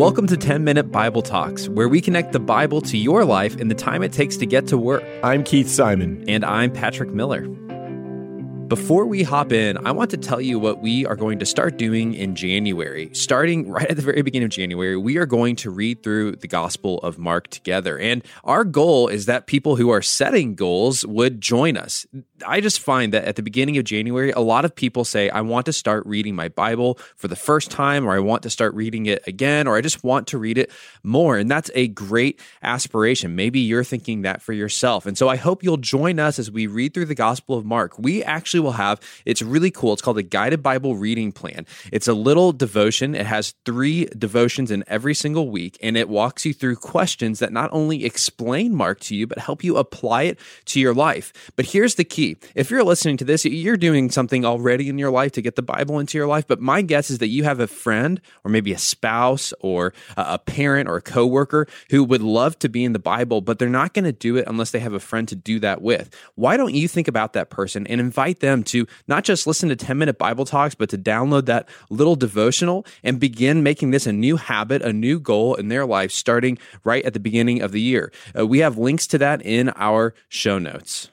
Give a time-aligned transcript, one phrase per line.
[0.00, 3.68] Welcome to 10 Minute Bible Talks, where we connect the Bible to your life in
[3.68, 5.04] the time it takes to get to work.
[5.22, 6.24] I'm Keith Simon.
[6.26, 7.46] And I'm Patrick Miller.
[8.66, 11.76] Before we hop in, I want to tell you what we are going to start
[11.76, 13.10] doing in January.
[13.12, 16.48] Starting right at the very beginning of January, we are going to read through the
[16.48, 17.98] Gospel of Mark together.
[17.98, 22.06] And our goal is that people who are setting goals would join us.
[22.46, 25.40] I just find that at the beginning of January, a lot of people say, I
[25.40, 28.74] want to start reading my Bible for the first time, or I want to start
[28.74, 30.70] reading it again, or I just want to read it
[31.02, 31.36] more.
[31.36, 33.36] And that's a great aspiration.
[33.36, 35.06] Maybe you're thinking that for yourself.
[35.06, 37.98] And so I hope you'll join us as we read through the Gospel of Mark.
[37.98, 39.00] We actually will have.
[39.24, 39.92] It's really cool.
[39.92, 41.66] It's called a guided Bible reading plan.
[41.92, 43.14] It's a little devotion.
[43.14, 47.52] It has three devotions in every single week, and it walks you through questions that
[47.52, 51.32] not only explain Mark to you, but help you apply it to your life.
[51.56, 55.10] But here's the key if you're listening to this, you're doing something already in your
[55.10, 56.46] life to get the Bible into your life.
[56.46, 60.38] But my guess is that you have a friend or maybe a spouse or a
[60.38, 63.94] parent or a coworker who would love to be in the Bible, but they're not
[63.94, 66.14] going to do it unless they have a friend to do that with.
[66.34, 69.76] Why don't you think about that person and invite them to not just listen to
[69.76, 74.12] 10 minute Bible talks, but to download that little devotional and begin making this a
[74.12, 77.80] new habit, a new goal in their life starting right at the beginning of the
[77.80, 78.12] year.
[78.38, 81.10] Uh, we have links to that in our show notes.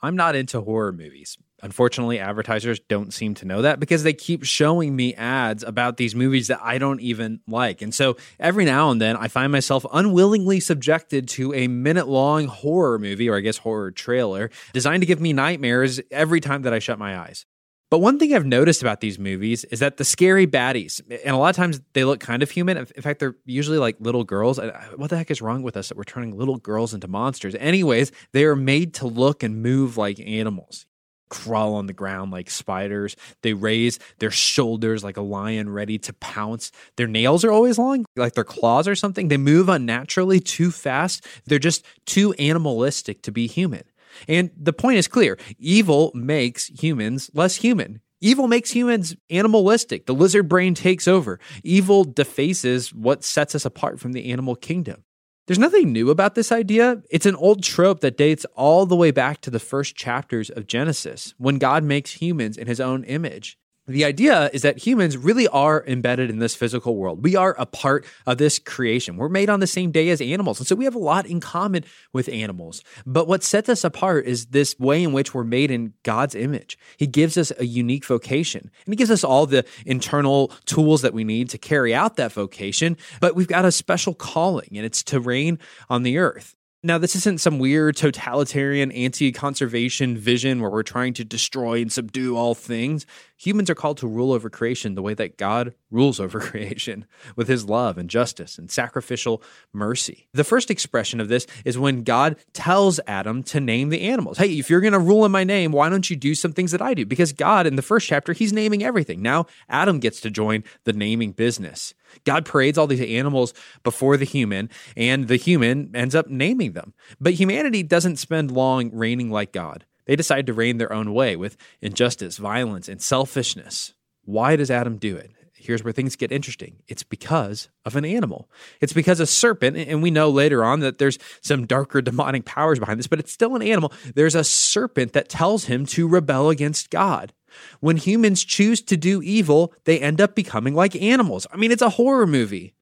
[0.00, 1.36] I'm not into horror movies.
[1.60, 6.14] Unfortunately, advertisers don't seem to know that because they keep showing me ads about these
[6.14, 7.82] movies that I don't even like.
[7.82, 12.46] And so every now and then I find myself unwillingly subjected to a minute long
[12.46, 16.72] horror movie, or I guess horror trailer, designed to give me nightmares every time that
[16.72, 17.44] I shut my eyes.
[17.90, 21.38] But one thing I've noticed about these movies is that the scary baddies, and a
[21.38, 22.76] lot of times they look kind of human.
[22.76, 24.58] In fact, they're usually like little girls.
[24.58, 27.54] Uh, what the heck is wrong with us that we're turning little girls into monsters?
[27.54, 30.86] Anyways, they are made to look and move like animals
[31.28, 33.16] crawl on the ground like spiders.
[33.42, 36.72] They raise their shoulders like a lion ready to pounce.
[36.96, 39.28] Their nails are always long, like their claws or something.
[39.28, 41.26] They move unnaturally too fast.
[41.46, 43.82] They're just too animalistic to be human.
[44.26, 48.00] And the point is clear evil makes humans less human.
[48.20, 50.06] Evil makes humans animalistic.
[50.06, 51.38] The lizard brain takes over.
[51.62, 55.04] Evil defaces what sets us apart from the animal kingdom.
[55.46, 57.02] There's nothing new about this idea.
[57.10, 60.66] It's an old trope that dates all the way back to the first chapters of
[60.66, 63.56] Genesis, when God makes humans in his own image.
[63.88, 67.24] The idea is that humans really are embedded in this physical world.
[67.24, 69.16] We are a part of this creation.
[69.16, 70.60] We're made on the same day as animals.
[70.60, 72.84] And so we have a lot in common with animals.
[73.06, 76.76] But what sets us apart is this way in which we're made in God's image.
[76.98, 81.14] He gives us a unique vocation and He gives us all the internal tools that
[81.14, 82.98] we need to carry out that vocation.
[83.22, 86.57] But we've got a special calling and it's to reign on the earth.
[86.80, 91.92] Now, this isn't some weird totalitarian anti conservation vision where we're trying to destroy and
[91.92, 93.04] subdue all things.
[93.36, 97.48] Humans are called to rule over creation the way that God rules over creation with
[97.48, 100.28] his love and justice and sacrificial mercy.
[100.32, 104.38] The first expression of this is when God tells Adam to name the animals.
[104.38, 106.70] Hey, if you're going to rule in my name, why don't you do some things
[106.70, 107.04] that I do?
[107.04, 109.20] Because God, in the first chapter, he's naming everything.
[109.20, 111.92] Now, Adam gets to join the naming business.
[112.24, 116.94] God parades all these animals before the human, and the human ends up naming them.
[117.20, 119.84] But humanity doesn't spend long reigning like God.
[120.06, 123.92] They decide to reign their own way with injustice, violence, and selfishness.
[124.24, 125.32] Why does Adam do it?
[125.60, 126.76] Here's where things get interesting.
[126.86, 128.48] It's because of an animal.
[128.80, 132.78] It's because a serpent, and we know later on that there's some darker demonic powers
[132.78, 133.92] behind this, but it's still an animal.
[134.14, 137.32] There's a serpent that tells him to rebel against God.
[137.80, 141.46] When humans choose to do evil, they end up becoming like animals.
[141.52, 142.74] I mean, it's a horror movie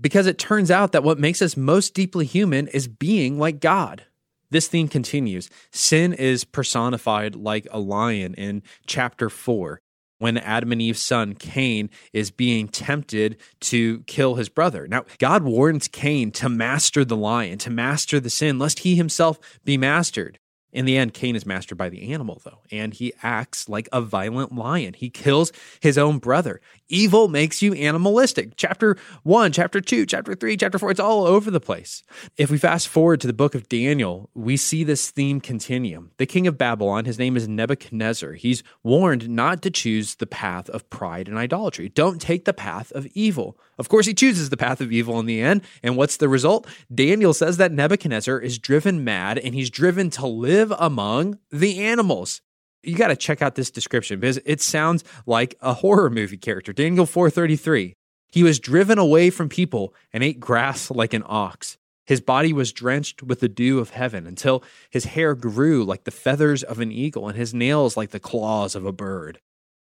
[0.00, 4.04] because it turns out that what makes us most deeply human is being like God.
[4.50, 5.50] This theme continues.
[5.70, 9.80] Sin is personified like a lion in chapter 4
[10.18, 14.86] when Adam and Eve's son Cain is being tempted to kill his brother.
[14.86, 19.38] Now, God warns Cain to master the lion, to master the sin, lest he himself
[19.64, 20.38] be mastered.
[20.70, 24.02] In the end, Cain is mastered by the animal, though, and he acts like a
[24.02, 24.92] violent lion.
[24.92, 25.50] He kills
[25.80, 26.60] his own brother.
[26.88, 28.52] Evil makes you animalistic.
[28.56, 32.02] Chapter 1, chapter 2, chapter 3, chapter 4, it's all over the place.
[32.36, 36.10] If we fast forward to the book of Daniel, we see this theme continue.
[36.18, 40.68] The king of Babylon, his name is Nebuchadnezzar, he's warned not to choose the path
[40.70, 41.88] of pride and idolatry.
[41.88, 43.58] Don't take the path of evil.
[43.78, 45.62] Of course, he chooses the path of evil in the end.
[45.82, 46.66] And what's the result?
[46.92, 52.40] Daniel says that Nebuchadnezzar is driven mad and he's driven to live among the animals
[52.82, 56.72] you got to check out this description because it sounds like a horror movie character.
[56.72, 57.94] Daniel 433.
[58.30, 61.76] He was driven away from people and ate grass like an ox.
[62.04, 66.10] His body was drenched with the dew of heaven until his hair grew like the
[66.10, 69.40] feathers of an eagle and his nails like the claws of a bird.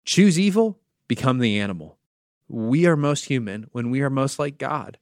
[0.04, 0.78] Choose evil,
[1.08, 1.98] become the animal.
[2.48, 4.98] we are most human when we are most like God.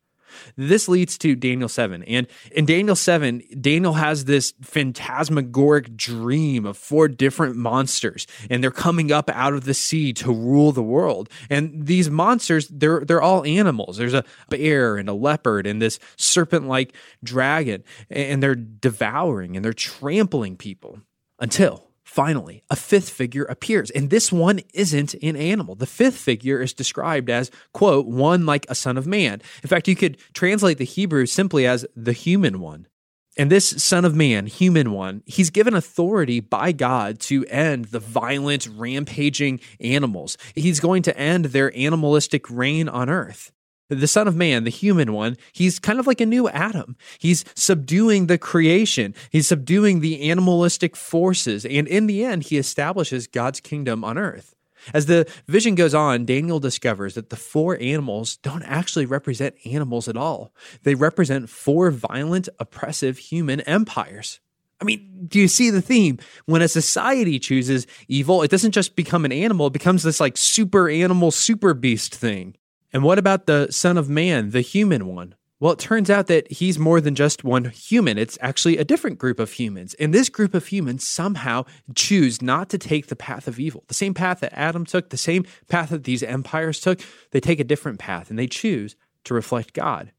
[0.57, 2.03] This leads to Daniel 7.
[2.05, 8.71] And in Daniel 7, Daniel has this phantasmagoric dream of four different monsters, and they're
[8.71, 11.29] coming up out of the sea to rule the world.
[11.49, 13.97] And these monsters, they're they're all animals.
[13.97, 19.73] There's a bear and a leopard and this serpent-like dragon, and they're devouring and they're
[19.73, 21.01] trampling people
[21.39, 25.77] until Finally, a fifth figure appears, and this one isn't an animal.
[25.77, 29.41] The fifth figure is described as, quote, one like a son of man.
[29.63, 32.89] In fact, you could translate the Hebrew simply as the human one.
[33.37, 38.01] And this son of man, human one, he's given authority by God to end the
[38.01, 40.37] violent, rampaging animals.
[40.57, 43.53] He's going to end their animalistic reign on earth
[43.99, 46.97] the Son of Man, the human one, he's kind of like a new Adam.
[47.19, 53.27] He's subduing the creation, he's subduing the animalistic forces, and in the end, he establishes
[53.27, 54.55] God's kingdom on earth.
[54.95, 60.09] As the vision goes on, Daniel discovers that the four animals don't actually represent animals
[60.09, 60.55] at all.
[60.85, 64.41] They represent four violent, oppressive human empires.
[64.81, 66.19] I mean, do you see the theme?
[66.47, 70.37] When a society chooses evil, it doesn't just become an animal, it becomes this like
[70.39, 72.57] super animal, super beast thing.
[72.93, 75.35] And what about the Son of Man, the human one?
[75.61, 78.17] Well, it turns out that he's more than just one human.
[78.17, 79.93] It's actually a different group of humans.
[80.01, 83.95] And this group of humans somehow choose not to take the path of evil, the
[83.95, 87.01] same path that Adam took, the same path that these empires took.
[87.33, 90.13] They take a different path and they choose to reflect God.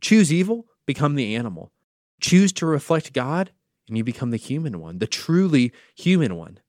[0.00, 1.72] Choose evil, become the animal.
[2.20, 3.50] Choose to reflect God,
[3.88, 6.60] and you become the human one, the truly human one.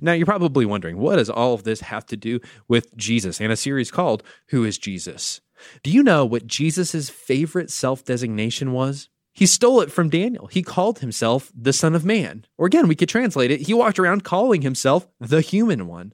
[0.00, 3.52] Now, you're probably wondering, what does all of this have to do with Jesus and
[3.52, 5.40] a series called Who is Jesus?
[5.82, 9.08] Do you know what Jesus' favorite self designation was?
[9.32, 10.46] He stole it from Daniel.
[10.46, 12.44] He called himself the Son of Man.
[12.56, 16.12] Or again, we could translate it, he walked around calling himself the human one.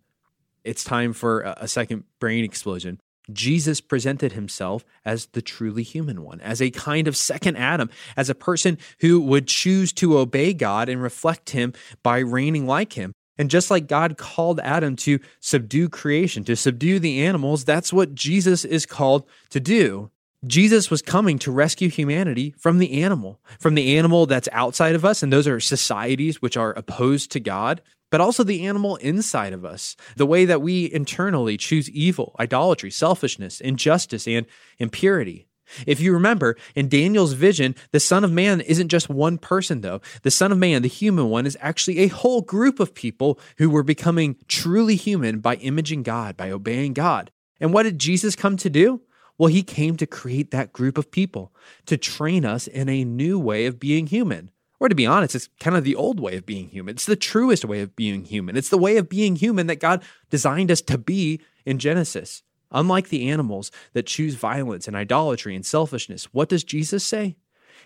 [0.65, 3.01] It's time for a second brain explosion.
[3.33, 8.29] Jesus presented himself as the truly human one, as a kind of second Adam, as
[8.29, 11.73] a person who would choose to obey God and reflect him
[12.03, 13.13] by reigning like him.
[13.41, 18.15] And just like God called Adam to subdue creation, to subdue the animals, that's what
[18.15, 20.11] Jesus is called to do.
[20.47, 25.07] Jesus was coming to rescue humanity from the animal, from the animal that's outside of
[25.07, 29.55] us, and those are societies which are opposed to God, but also the animal inside
[29.55, 34.45] of us, the way that we internally choose evil, idolatry, selfishness, injustice, and
[34.79, 35.47] impurity.
[35.87, 40.01] If you remember, in Daniel's vision, the Son of Man isn't just one person, though.
[40.23, 43.71] The Son of Man, the human one, is actually a whole group of people who
[43.71, 47.31] were becoming truly human by imaging God, by obeying God.
[47.61, 49.03] And what did Jesus come to do?
[49.39, 51.53] Well, he came to create that group of people,
[51.87, 54.51] to train us in a new way of being human.
[54.79, 56.95] Or to be honest, it's kind of the old way of being human.
[56.95, 58.57] It's the truest way of being human.
[58.57, 62.43] It's the way of being human that God designed us to be in Genesis.
[62.73, 67.37] Unlike the animals that choose violence and idolatry and selfishness, what does Jesus say?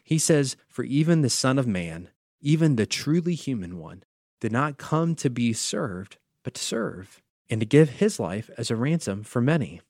[0.03, 2.11] He says, For even the Son of Man,
[2.41, 4.05] even the truly human one,
[4.41, 8.71] did not come to be served, but to serve, and to give his life as
[8.71, 9.81] a ransom for many.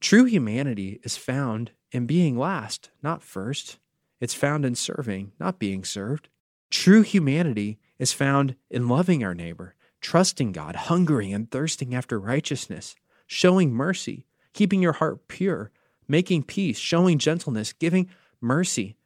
[0.00, 3.78] True humanity is found in being last, not first.
[4.20, 6.28] It's found in serving, not being served.
[6.70, 12.94] True humanity is found in loving our neighbor, trusting God, hungering and thirsting after righteousness
[13.26, 15.70] showing mercy, keeping your heart pure,
[16.08, 18.08] making peace, showing gentleness, giving
[18.40, 18.96] mercy.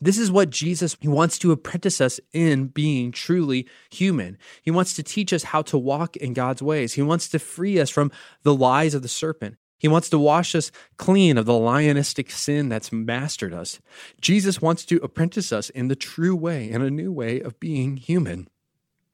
[0.00, 4.38] This is what Jesus he wants to apprentice us in being truly human.
[4.62, 6.94] He wants to teach us how to walk in God's ways.
[6.94, 8.10] He wants to free us from
[8.42, 9.56] the lies of the serpent.
[9.78, 13.80] He wants to wash us clean of the lionistic sin that's mastered us.
[14.20, 17.98] Jesus wants to apprentice us in the true way in a new way of being
[17.98, 18.48] human.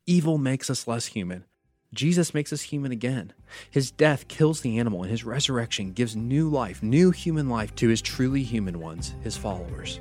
[0.06, 1.44] Evil makes us less human.
[1.92, 3.32] Jesus makes us human again.
[3.70, 7.88] His death kills the animal, and his resurrection gives new life, new human life to
[7.88, 9.98] his truly human ones, his followers.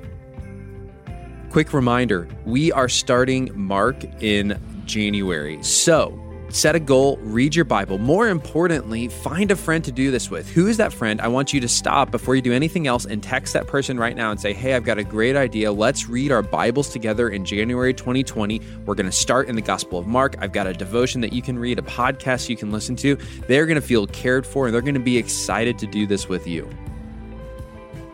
[1.50, 5.60] Quick reminder we are starting Mark in January.
[5.64, 6.16] So,
[6.52, 7.98] set a goal, read your Bible.
[7.98, 10.48] More importantly, find a friend to do this with.
[10.50, 11.20] Who is that friend?
[11.20, 14.16] I want you to stop before you do anything else and text that person right
[14.16, 15.72] now and say, Hey, I've got a great idea.
[15.72, 18.60] Let's read our Bibles together in January 2020.
[18.86, 20.36] We're going to start in the Gospel of Mark.
[20.40, 23.16] I've got a devotion that you can read, a podcast you can listen to.
[23.46, 26.28] They're going to feel cared for and they're going to be excited to do this
[26.28, 26.68] with you.